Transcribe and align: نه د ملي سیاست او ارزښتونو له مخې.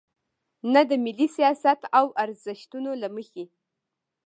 نه 0.73 0.81
د 0.89 0.91
ملي 1.05 1.27
سیاست 1.37 1.79
او 1.97 2.05
ارزښتونو 2.23 2.91
له 3.01 3.07
مخې. 3.15 3.45